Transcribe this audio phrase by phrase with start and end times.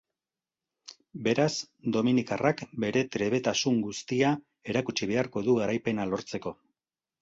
[1.27, 1.51] Beraz,
[1.97, 4.35] dominikarrak bere trebetasun guztia
[4.75, 6.61] erakutsi beharko du garaipena lortzeko.